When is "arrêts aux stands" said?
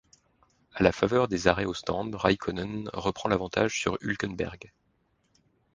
1.47-2.09